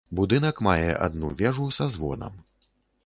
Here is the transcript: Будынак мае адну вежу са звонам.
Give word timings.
Будынак 0.19 0.61
мае 0.67 0.95
адну 1.07 1.29
вежу 1.43 1.69
са 1.77 1.89
звонам. 1.97 2.43